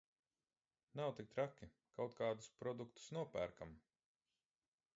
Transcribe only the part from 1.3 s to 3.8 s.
traki, kaut kādus produktus nopērkam...